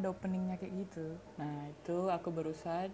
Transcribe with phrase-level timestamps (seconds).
[0.00, 1.06] ada openingnya kayak gitu.
[1.36, 2.88] Nah itu aku barusan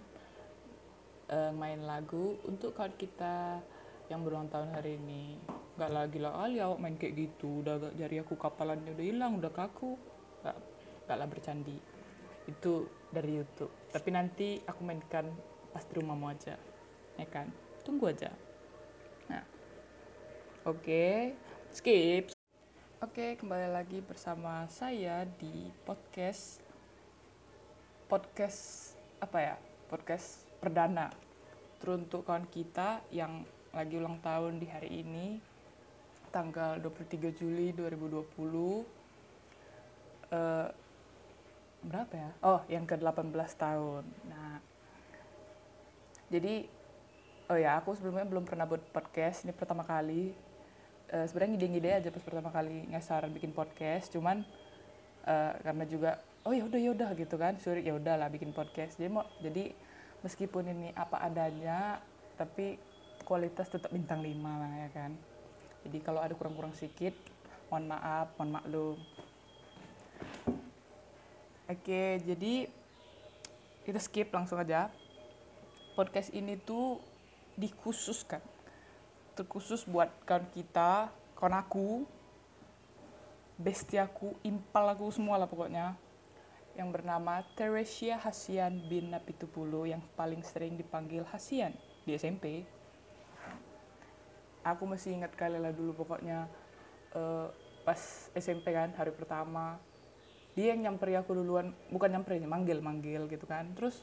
[1.30, 3.62] uh, main lagu untuk kawan kita
[4.10, 5.38] yang berulang tahun hari ini.
[5.78, 9.38] Nggak lagi lah ali awak main kayak gitu udah gak jari aku kapalannya udah hilang
[9.38, 9.94] udah kaku.
[10.42, 10.56] Nggak
[11.06, 11.76] nggak lah bercandi.
[12.50, 13.72] Itu dari YouTube.
[13.94, 15.30] Tapi nanti aku mainkan
[15.70, 16.58] pas di rumahmu aja
[17.14, 17.46] ya kan?
[17.86, 18.34] Tunggu aja.
[19.30, 19.46] Nah
[20.66, 21.38] oke okay.
[21.70, 22.33] skip
[23.14, 26.58] oke kembali lagi bersama saya di podcast
[28.10, 28.90] podcast
[29.22, 29.54] apa ya
[29.86, 31.14] podcast perdana
[31.78, 35.38] teruntuk kawan kita yang lagi ulang tahun di hari ini
[36.34, 38.18] tanggal 23 Juli 2020
[40.34, 40.66] uh,
[41.86, 42.30] berapa ya?
[42.42, 44.02] Oh, yang ke-18 tahun.
[44.26, 44.58] Nah,
[46.34, 46.66] jadi
[47.46, 50.34] oh ya, aku sebelumnya belum pernah buat podcast, ini pertama kali.
[51.12, 54.40] Uh, sebenarnya ngide-ngide aja pas pertama kali ngasar bikin podcast, cuman
[55.28, 56.10] uh, karena juga
[56.44, 58.96] oh ya udah ya udah gitu kan, suruh ya udahlah bikin podcast.
[58.96, 59.76] Jadi mau jadi
[60.24, 62.00] meskipun ini apa adanya,
[62.40, 62.80] tapi
[63.24, 65.12] kualitas tetap bintang 5 lah ya kan.
[65.84, 67.12] Jadi kalau ada kurang-kurang sedikit
[67.68, 68.98] mohon maaf mohon maklum.
[71.68, 72.68] Oke jadi
[73.84, 74.88] kita skip langsung aja.
[75.94, 76.98] Podcast ini tuh
[77.54, 78.53] dikhususkan
[79.34, 82.06] terkhusus buat kawan kita kawan aku
[83.58, 85.94] bestiaku impal aku semua lah pokoknya
[86.74, 92.66] yang bernama Teresia Hasian bin Napitupulu yang paling sering dipanggil Hasian di SMP
[94.64, 96.48] aku masih ingat kali lah dulu pokoknya
[97.12, 97.52] uh,
[97.84, 98.00] pas
[98.32, 99.76] SMP kan hari pertama.
[100.56, 103.70] Dia yang nyamperi aku duluan bukan nyamperin manggil manggil gitu kan.
[103.76, 104.00] Terus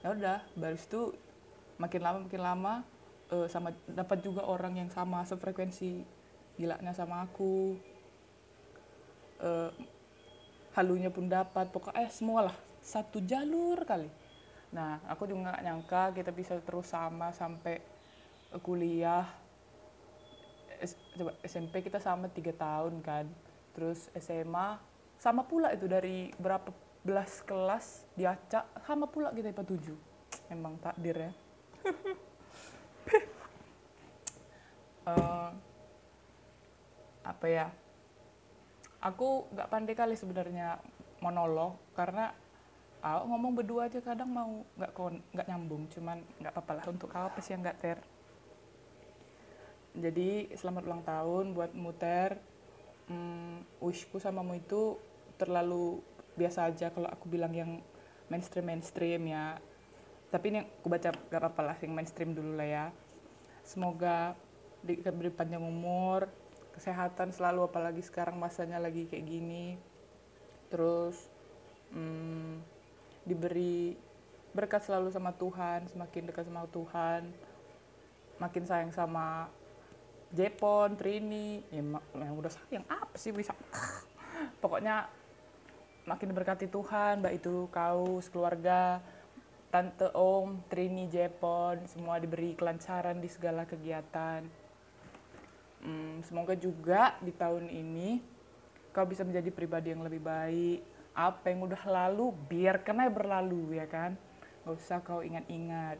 [0.00, 1.12] ya udah baris itu
[1.76, 2.74] makin lama makin lama
[3.30, 6.02] uh, sama dapat juga orang yang sama sefrekuensi
[6.58, 7.78] gilanya sama aku.
[9.40, 9.72] Uh,
[10.76, 14.06] halunya pun dapat pokoknya eh, semua lah satu jalur kali.
[14.70, 17.80] Nah aku juga nggak nyangka kita bisa terus sama sampai
[18.62, 19.26] kuliah.
[21.16, 23.26] Coba SMP kita sama tiga tahun kan.
[23.72, 24.76] Terus SMA
[25.20, 29.98] sama pula itu dari berapa belas kelas diacak sama pula kita IPA tujuh.
[30.50, 31.32] Emang takdir ya
[35.08, 35.50] uh,
[37.24, 37.66] apa ya?
[39.00, 40.76] Aku nggak pandai kali sebenarnya
[41.24, 42.32] monolog karena
[43.00, 44.92] aku ngomong berdua aja kadang mau nggak
[45.32, 47.98] nggak nyambung cuman nggak apa-apa lah untuk apa sih yang nggak ter.
[49.96, 52.38] Jadi selamat ulang tahun buat Muter.
[53.10, 54.94] Hmm, wishku sama mu itu
[55.34, 55.98] terlalu
[56.38, 57.82] biasa aja kalau aku bilang yang
[58.30, 59.58] mainstream mainstream ya
[60.30, 62.86] tapi ini aku baca gak apa-apa lah yang mainstream dulu lah ya.
[63.66, 64.38] Semoga
[64.80, 66.30] diberi panjang umur
[66.72, 69.74] kesehatan selalu apalagi sekarang masanya lagi kayak gini.
[70.70, 71.18] Terus
[71.90, 72.62] hmm,
[73.26, 73.98] diberi
[74.50, 77.22] berkat selalu sama Tuhan semakin dekat sama Tuhan
[78.40, 79.46] makin sayang sama
[80.30, 81.82] Jepon, Trini, ya
[82.22, 83.50] yang udah sayang apa sih bisa?
[84.62, 85.10] Pokoknya
[86.06, 89.02] makin diberkati Tuhan, mbak itu kau sekeluarga,
[89.70, 94.42] tante om, Trini, Jepon, semua diberi kelancaran di segala kegiatan.
[95.80, 98.20] Hmm, semoga juga di tahun ini
[98.90, 100.82] kau bisa menjadi pribadi yang lebih baik.
[101.14, 104.18] Apa yang udah lalu, biarkan aja berlalu ya kan.
[104.66, 105.96] Gak usah kau ingat-ingat.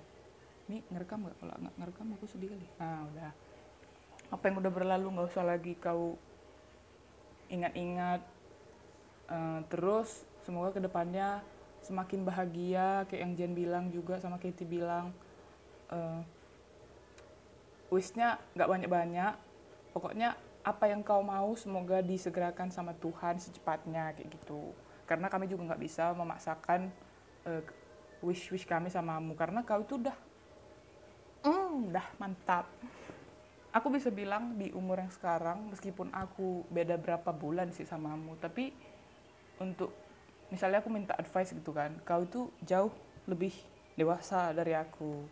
[0.66, 1.38] Ini ngerekam gak?
[1.38, 2.66] Kalau nggak ngerekam aku sedih kali.
[2.78, 3.30] Nah udah
[4.30, 6.14] apa yang udah berlalu nggak usah lagi kau
[7.50, 8.22] ingat-ingat
[9.26, 11.42] uh, terus semoga ke depannya
[11.90, 15.10] semakin bahagia kayak yang Jen bilang juga sama Katie bilang
[15.90, 16.22] uh,
[17.90, 19.34] wishnya nggak banyak-banyak.
[19.90, 24.70] Pokoknya apa yang kau mau semoga disegerakan sama Tuhan secepatnya kayak gitu.
[25.10, 26.94] Karena kami juga nggak bisa memaksakan
[27.50, 27.62] uh,
[28.22, 29.34] wish wish kami samamu.
[29.34, 30.14] Karena kau itu udah
[31.42, 32.70] mm, udah mantap.
[33.74, 38.74] Aku bisa bilang di umur yang sekarang meskipun aku beda berapa bulan sih samamu tapi
[39.62, 39.94] untuk
[40.50, 42.90] misalnya aku minta advice gitu kan kau itu jauh
[43.30, 43.54] lebih
[43.94, 45.26] dewasa dari aku.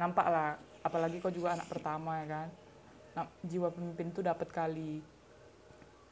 [0.00, 0.50] Nampak lah
[0.84, 2.48] apalagi kau juga anak pertama ya kan?
[3.16, 5.00] Nah, jiwa pemimpin itu dapat kali.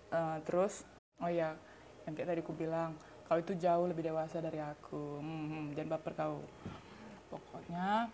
[0.08, 0.84] Uh, terus
[1.20, 1.56] oh ya
[2.04, 5.20] yang kayak tadi aku bilang kau itu jauh lebih dewasa dari aku.
[5.20, 6.38] Hmm, jangan baper kau.
[7.32, 8.08] Pokoknya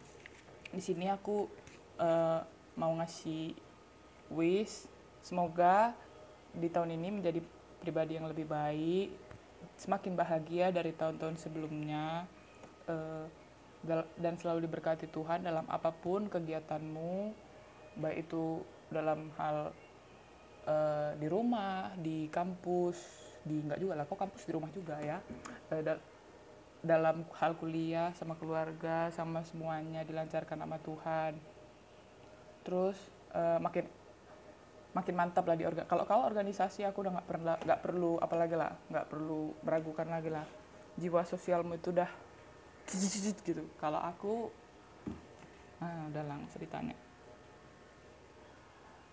[0.71, 1.51] di sini aku
[1.99, 2.41] uh,
[2.79, 3.55] mau ngasih
[4.31, 4.87] wish
[5.21, 5.93] semoga
[6.55, 7.41] di tahun ini menjadi
[7.83, 9.30] pribadi yang lebih baik
[9.77, 12.29] semakin bahagia dari tahun-tahun sebelumnya
[12.89, 13.27] uh,
[14.21, 17.33] dan selalu diberkati Tuhan dalam apa pun kegiatanmu
[17.97, 18.61] baik itu
[18.93, 19.73] dalam hal
[20.69, 23.01] uh, di rumah di kampus
[23.41, 25.19] di nggak juga lah kau kampus di rumah juga ya
[25.73, 25.97] da
[26.81, 31.37] dalam hal kuliah sama keluarga sama semuanya dilancarkan sama Tuhan.
[32.65, 32.97] Terus
[33.61, 33.85] makin
[34.91, 38.59] makin mantap lah di orga kalau kau organisasi aku udah nggak pernah nggak perlu apalagi
[38.59, 40.47] lah nggak perlu meragukan lagi lah.
[40.99, 42.11] Jiwa sosialmu itu udah
[43.47, 43.63] gitu.
[43.79, 44.51] Kalau aku
[45.81, 46.97] ah udah lang ceritanya.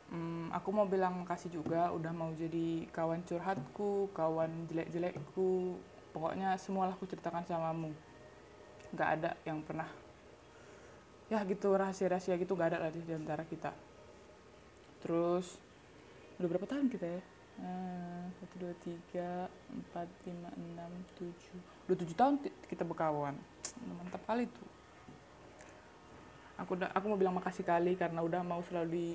[0.08, 5.78] Hmm, aku mau bilang makasih juga udah mau jadi kawan curhatku kawan jelek-jelekku.
[6.16, 7.94] Pokoknya semualah aku ceritakan samamu.
[8.96, 9.88] Nggak ada yang pernah
[11.28, 13.76] ya gitu rahasia-rahasia gitu nggak ada lah di antara kita.
[15.04, 15.67] Terus
[16.38, 17.22] udah berapa tahun kita ya?
[18.38, 21.60] Satu dua tiga empat lima enam tujuh.
[21.90, 23.34] Udah tujuh tahun kita berkawan.
[23.82, 24.78] Mantap kali tuh
[26.58, 29.08] aku udah aku mau bilang makasih kali karena udah mau selalu di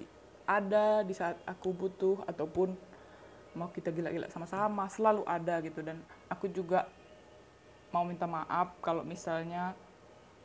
[0.47, 2.75] ada di saat aku butuh ataupun
[3.53, 5.83] mau kita gila-gila sama-sama selalu ada gitu.
[5.83, 6.87] Dan aku juga
[7.93, 9.75] mau minta maaf kalau misalnya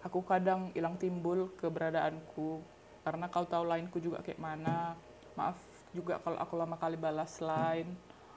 [0.04, 2.62] aku kadang hilang timbul keberadaanku.
[3.06, 4.98] Karena kau tahu lainku juga kayak mana
[5.40, 5.56] maaf
[5.98, 7.90] juga kalau aku lama kali balas line.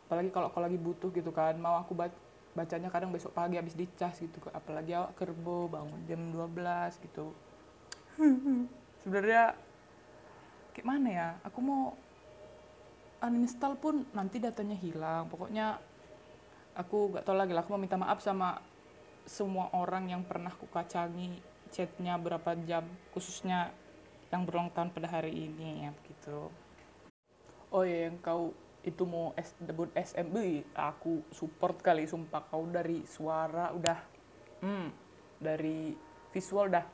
[0.09, 1.93] Apalagi kalau aku lagi butuh gitu kan mau aku
[2.57, 7.37] bacanya kadang besok pagi habis dicas gitu apalagi awak kerbo bangun jam 12 gitu.
[9.05, 9.55] Sebenarnya
[10.73, 11.95] kayak mana ya aku mau
[13.21, 15.29] uninstall pun nanti datanya hilang.
[15.29, 15.79] Pokoknya
[16.75, 18.59] aku gak tau lagi lah aku mau minta maaf sama
[19.29, 21.39] semua orang yang pernah ku kacangi
[21.71, 22.83] chatnya berapa jam
[23.15, 23.71] khususnya
[24.31, 26.51] yang berulang tahun pada hari ini ya begitu
[27.70, 28.50] oh ya yang kau
[28.81, 32.43] itu mau S, debut SMB aku support kali sumpah.
[32.49, 33.99] Kau dari suara udah.
[34.64, 34.88] Hmm.
[35.37, 35.93] Dari
[36.32, 36.84] visual dah.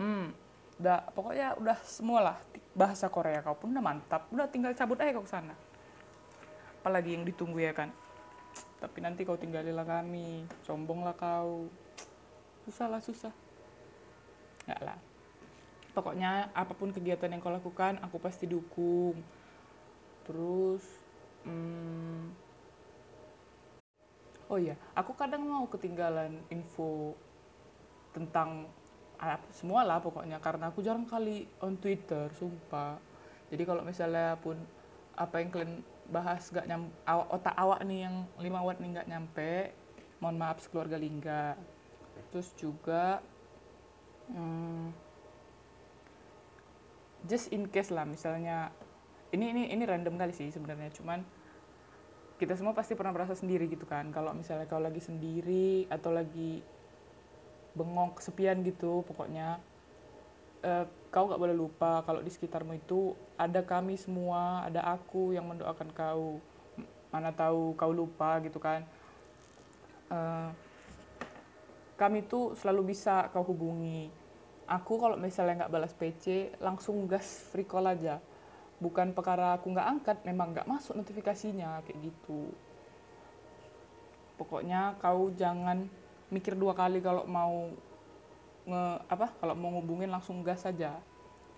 [0.00, 0.32] Hmm.
[0.80, 2.36] Udah pokoknya udah semua lah
[2.72, 4.28] bahasa Korea kau pun udah mantap.
[4.32, 5.54] Udah tinggal cabut aja kau ke sana.
[6.80, 7.92] Apalagi yang ditunggu ya kan?
[8.80, 10.44] Tapi nanti kau tinggalilah kami.
[10.64, 11.68] Sombong lah kau.
[12.68, 13.32] Susah lah susah.
[14.68, 14.98] Nggak lah.
[15.90, 19.39] Pokoknya apa pun kegiatan yang kau lakukan aku pasti dukung
[20.30, 20.86] terus
[21.42, 22.30] hmm,
[24.46, 27.18] oh iya aku kadang mau ketinggalan info
[28.14, 28.70] tentang
[29.52, 32.96] semua lah pokoknya karena aku jarang kali on Twitter sumpah.
[33.52, 34.56] Jadi kalau misalnya pun
[35.12, 35.74] apa yang kalian
[36.08, 36.88] bahas gak nyam
[37.28, 39.76] otak awak nih yang lima watt nih gak nyampe
[40.24, 41.52] mohon maaf sekeluarga lingga.
[42.32, 43.20] Terus juga
[44.32, 44.96] hmm,
[47.28, 48.72] just in case lah misalnya
[49.30, 51.22] ini ini ini random kali sih sebenarnya cuman
[52.40, 54.08] kita semua pasti pernah merasa sendiri gitu kan.
[54.16, 56.64] Kalau misalnya kau lagi sendiri atau lagi
[57.76, 59.60] bengong kesepian gitu pokoknya
[60.64, 65.44] uh, kau gak boleh lupa kalau di sekitarmu itu ada kami semua ada aku yang
[65.52, 66.40] mendoakan kau.
[67.12, 68.88] Mana tahu kau lupa gitu kan.
[70.08, 70.48] Uh,
[72.00, 74.08] kami tuh selalu bisa kau hubungi.
[74.64, 78.16] Aku kalau misalnya nggak balas PC langsung gas free call aja
[78.80, 82.48] bukan perkara aku nggak angkat memang nggak masuk notifikasinya kayak gitu.
[84.40, 85.84] Pokoknya kau jangan
[86.32, 87.68] mikir dua kali kalau mau
[88.64, 90.96] nge apa kalau mau ngubungin langsung gas saja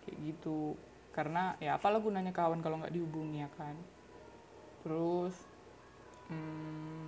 [0.02, 0.74] kayak gitu.
[1.14, 3.78] Karena ya apalah gunanya kawan kalau nggak dihubungi ya kan?
[4.82, 5.38] Terus
[6.26, 7.06] hmm,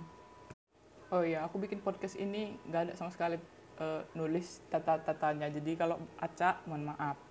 [1.11, 3.35] oh ya aku bikin podcast ini nggak ada sama sekali
[3.83, 5.51] uh, nulis tata-tatanya.
[5.51, 7.24] Jadi kalau acak mohon maaf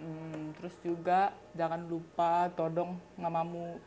[0.00, 3.80] hmm, terus juga jangan lupa todong ngamamu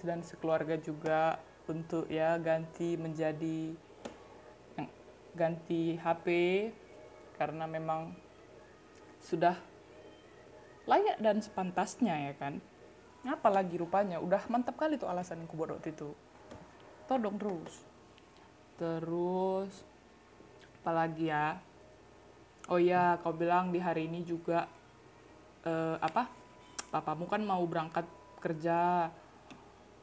[0.00, 1.36] dan sekeluarga juga
[1.68, 3.72] untuk ya ganti menjadi
[5.34, 6.26] ganti HP
[7.34, 8.14] karena memang
[9.18, 9.58] sudah
[10.86, 12.62] layak dan sepantasnya ya kan.
[13.24, 14.20] Apalagi rupanya?
[14.20, 16.12] Udah mantap kali tuh alasan yang buat waktu itu.
[17.08, 17.74] Todong terus.
[18.76, 19.72] Terus
[20.80, 21.56] apalagi ya?
[22.68, 24.68] Oh ya kau bilang di hari ini juga
[25.64, 26.28] uh, apa
[26.92, 28.06] papamu kan mau berangkat
[28.38, 29.10] kerja.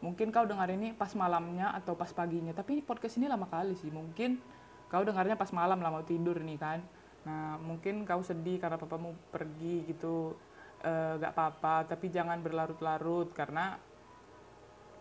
[0.01, 2.51] Mungkin kau dengar ini pas malamnya atau pas paginya.
[2.51, 3.93] Tapi podcast ini lama kali sih.
[3.93, 4.41] Mungkin
[4.89, 6.79] kau dengarnya pas malam lah mau tidur nih kan.
[7.23, 10.33] Nah mungkin kau sedih karena papamu pergi gitu.
[10.81, 10.91] E,
[11.21, 13.77] gak apa-apa tapi jangan berlarut-larut karena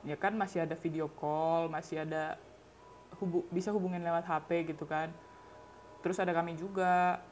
[0.04, 2.36] ya kan masih ada video call masih ada
[3.16, 5.08] hubu bisa hubungin lewat HP gitu kan.
[6.04, 7.24] Terus ada kami juga.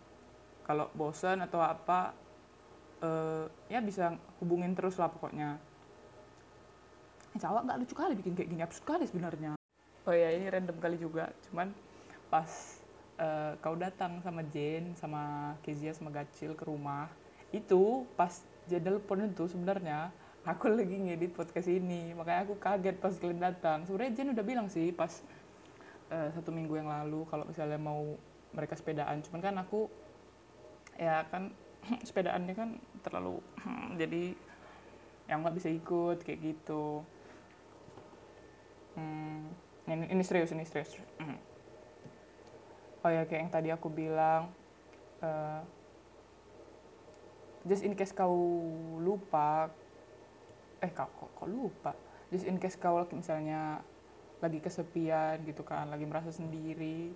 [0.65, 2.13] Kalau bosan atau apa
[2.99, 3.11] e,
[3.71, 5.59] ya bisa hubungin terus lah pokoknya.
[7.39, 9.55] Allah nggak lucu kali bikin kayak gini absurd kali sebenarnya.
[10.09, 11.31] Oh ya ini random kali juga.
[11.47, 11.71] Cuman
[12.27, 12.49] pas
[13.21, 17.07] uh, kau datang sama Jane sama Kezia sama Gacil ke rumah
[17.55, 18.33] itu pas
[18.69, 20.13] dia telepon itu sebenarnya
[20.45, 22.17] aku lagi ngedit podcast ini.
[22.17, 23.85] Makanya aku kaget pas kalian datang.
[23.85, 25.13] Sebenarnya Jen udah bilang sih pas
[26.11, 28.17] uh, satu minggu yang lalu kalau misalnya mau
[28.57, 29.21] mereka sepedaan.
[29.23, 29.87] Cuman kan aku
[30.99, 31.55] ya kan
[32.09, 32.71] sepedaannya kan
[33.05, 33.43] terlalu
[34.01, 34.35] jadi
[35.29, 37.05] yang nggak bisa ikut kayak gitu.
[38.97, 39.53] Hmm,
[39.85, 40.97] ini, ini serius ini serius.
[41.21, 41.37] Hmm.
[43.05, 44.51] oh ya kayak yang tadi aku bilang
[45.21, 45.61] uh,
[47.69, 48.35] just in case kau
[48.99, 49.69] lupa
[50.81, 51.93] eh kau kok, kok lupa?
[52.33, 53.83] Just in case kau misalnya
[54.39, 57.11] lagi kesepian gitu kan lagi merasa sendiri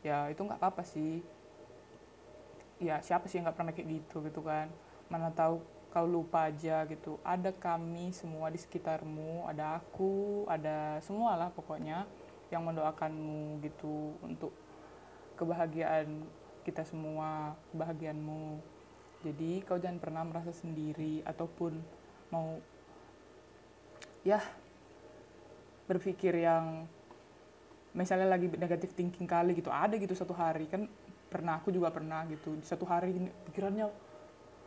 [0.00, 1.20] ya itu nggak apa-apa sih
[2.82, 4.66] ya siapa sih yang nggak pernah kayak gitu gitu kan.
[5.06, 5.62] Mana tahu
[5.92, 7.20] kau lupa aja gitu.
[7.22, 12.08] Ada kami semua di sekitarmu ada aku ada semua lah pokoknya
[12.50, 14.52] yang mendoakanmu gitu untuk
[15.36, 16.26] kebahagiaan
[16.66, 18.60] kita semua kebahagiaanmu.
[19.22, 21.78] Jadi kau jangan pernah merasa sendiri ataupun
[22.34, 22.58] mau
[24.26, 24.42] ya
[25.86, 26.86] berpikir yang
[27.92, 29.68] misalnya lagi negatif thinking kali gitu.
[29.68, 30.88] Ada gitu satu hari kan
[31.32, 32.60] pernah aku juga pernah gitu.
[32.60, 33.16] Satu hari
[33.48, 33.88] pikirannya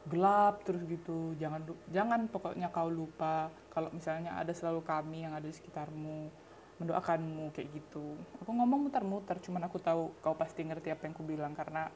[0.10, 1.38] gelap terus gitu.
[1.38, 1.62] Jangan
[1.94, 6.34] jangan pokoknya kau lupa kalau misalnya ada selalu kami yang ada di sekitarmu
[6.82, 8.18] mendoakanmu kayak gitu.
[8.44, 11.88] Aku ngomong muter-muter cuman aku tahu kau pasti ngerti apa yang aku bilang karena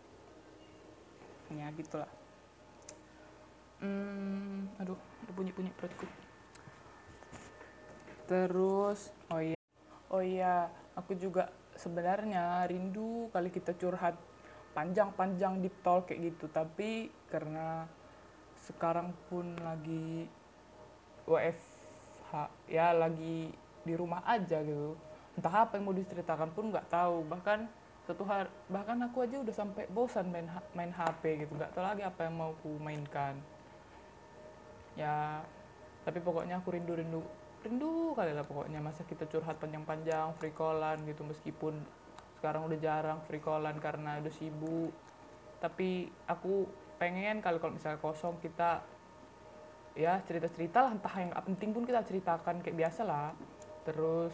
[1.50, 2.12] ya gitulah.
[3.82, 6.06] Hmm, aduh ada bunyi-bunyi perutku.
[8.30, 9.60] Terus oh iya
[10.14, 11.50] oh iya aku juga
[11.80, 14.20] sebenarnya rindu kali kita curhat
[14.74, 16.46] panjang-panjang di tol kayak gitu.
[16.52, 17.86] Tapi karena
[18.70, 20.30] sekarang pun lagi
[21.26, 22.32] WFH
[22.70, 23.54] ya lagi
[23.86, 24.94] di rumah aja gitu.
[25.38, 27.26] Entah apa yang mau diceritakan pun nggak tahu.
[27.26, 27.60] Bahkan
[28.10, 31.54] satu hari bahkan aku aja udah sampai bosan main main HP gitu.
[31.54, 33.38] Nggak tahu lagi apa yang mau ku mainkan.
[34.98, 35.46] Ya
[36.04, 37.22] tapi pokoknya aku rindu rindu
[37.62, 38.82] rindu kali lah pokoknya.
[38.82, 41.78] Masa kita curhat panjang-panjang free callan gitu meskipun
[42.40, 44.96] sekarang udah jarang free callan karena udah sibuk.
[45.60, 46.64] Tapi aku
[46.96, 48.80] pengen kalau kalau misalnya kosong kita
[50.00, 53.36] ya cerita-cerita lah entah yang penting pun kita ceritakan kayak biasa lah
[53.84, 54.32] terus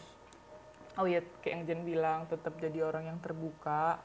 [0.96, 4.00] oh iya kayak yang Jen bilang tetap jadi orang yang terbuka.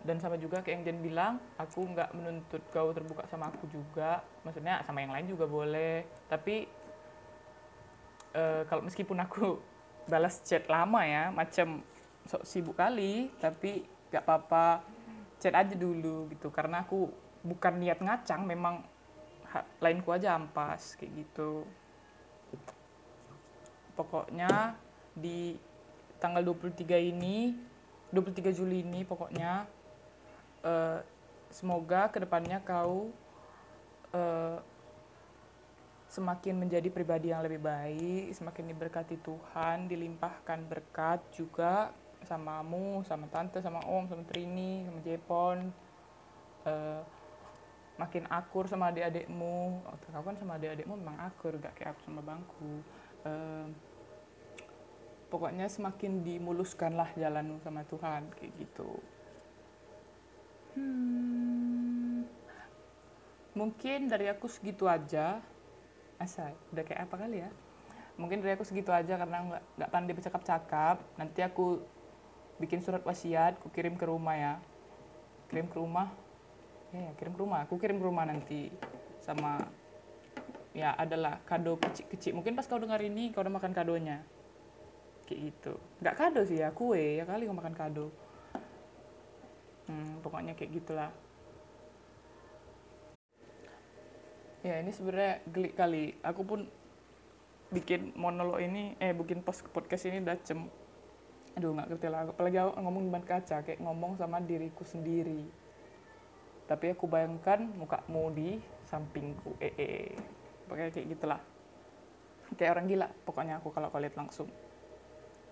[0.00, 4.24] Dan sama juga kayak yang Jen bilang aku nggak menuntut kau terbuka sama aku juga.
[4.48, 6.08] Maksudnya sama yang lain juga boleh.
[6.24, 6.64] Tapi
[8.32, 9.60] uh, kalau meskipun aku
[10.12, 11.84] balas chat lama ya macam
[12.28, 14.84] sok sibuk kali tapi nggak apa-apa.
[15.40, 17.08] Chat aja dulu gitu karena aku
[17.40, 18.84] bukan niat ngacang memang
[19.80, 21.64] lainku aja ampas kayak gitu.
[23.96, 24.76] Pokoknya
[25.16, 25.56] di
[26.20, 27.56] tanggal 23 ini
[28.12, 29.64] 23 Juli ini pokoknya
[30.66, 30.98] uh,
[31.48, 33.10] semoga ke depannya kau
[34.14, 34.58] uh,
[36.10, 41.94] semakin menjadi pribadi yang lebih baik, semakin diberkati Tuhan, dilimpahkan berkat juga
[42.30, 45.74] samamu, sama tante, sama om, sama Trini, sama Jepon.
[46.62, 47.02] Uh,
[47.98, 49.82] makin akur sama adik-adikmu.
[49.82, 50.94] Waktu kau kan sama adik-adikmu?
[50.94, 52.86] Memang akur gak kayak aku sama bangku.
[53.26, 53.66] Uh,
[55.30, 58.90] pokoknya semakin dimuluskan lah jalanmu sama Tuhan kayak gitu.
[60.74, 62.26] Hmm,
[63.58, 65.42] mungkin dari aku segitu aja.
[66.16, 67.50] Asal udah kayak apa kali ya?
[68.20, 70.96] Mungkin dari aku segitu aja karena nggak nggak pandai bercakap-cakap.
[71.16, 71.80] Nanti aku
[72.60, 74.54] bikin surat wasiat aku kirim ke rumah ya.
[75.48, 76.12] Kirim ke rumah?
[76.92, 77.64] Ya, ya kirim ke rumah.
[77.64, 78.68] Aku kirim ke rumah nanti
[79.24, 79.58] sama
[80.70, 84.22] ya adalah kado kecil-kecil mungkin pas kau dengar ini kau udah makan kadonya.
[85.24, 85.72] Kayak gitu.
[86.04, 88.06] Nggak kado sih ya kue ya kali kau makan kado.
[89.88, 91.10] Hmm, pokoknya kayak gitulah.
[94.60, 96.14] Ya ini sebenarnya gelik kali.
[96.20, 96.68] Aku pun
[97.70, 100.66] bikin monolog ini eh bikin post podcast ini udah cem
[101.60, 102.20] aduh nggak ngerti lah.
[102.24, 105.44] Apalagi aku ngomong di kaca kayak ngomong sama diriku sendiri.
[106.64, 108.56] Tapi aku bayangkan mukamu di
[108.88, 109.60] sampingku.
[109.60, 110.10] Eh, eh, eh.
[110.64, 111.40] pokoknya kayak gitulah.
[112.56, 114.48] Kayak orang gila pokoknya aku kalau kau lihat langsung.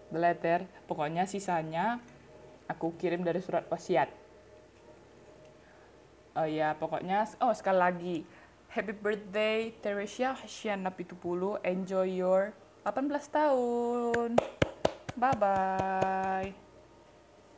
[0.08, 2.00] The letter pokoknya sisanya
[2.64, 4.08] aku kirim dari surat wasiat.
[6.40, 8.16] Oh ya pokoknya oh sekali lagi.
[8.72, 11.60] Happy birthday Teresia Hashiana Pitupulu.
[11.60, 12.56] Enjoy your
[12.88, 14.57] 18 tahun
[15.20, 16.67] Bye-bye.